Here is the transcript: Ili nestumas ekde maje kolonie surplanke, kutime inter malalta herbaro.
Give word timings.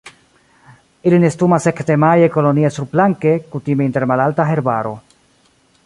Ili 1.09 1.19
nestumas 1.23 1.59
ekde 1.71 1.97
maje 2.05 2.31
kolonie 2.37 2.73
surplanke, 2.79 3.35
kutime 3.57 3.89
inter 3.91 4.09
malalta 4.15 4.49
herbaro. 4.55 4.97